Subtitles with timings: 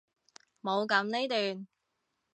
[0.63, 1.67] 冇噉呢段！